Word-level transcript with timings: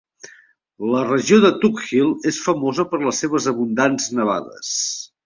La 0.93 1.01
regió 1.09 1.37
de 1.43 1.51
Tug 1.65 1.83
Hill 1.89 2.09
és 2.31 2.39
famosa 2.45 2.87
per 2.95 3.01
les 3.05 3.21
seves 3.25 3.47
abundants 3.53 4.09
nevades. 4.23 4.73